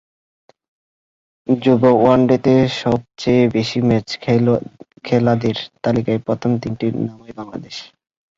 যুব 1.47 1.81
ওয়ানডেতে 1.95 2.53
সবচেয়ে 2.81 3.43
বেশি 3.55 3.79
ম্যাচ 3.87 4.07
খেলাদের 5.05 5.55
তালিকায় 5.83 6.21
প্রথম 6.27 6.51
তিনটি 6.61 6.85
নামই 7.01 7.33
বাংলাদেশের। 7.39 7.89